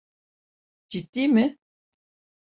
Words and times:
Ciddi 0.89 1.27
mi? 1.27 1.57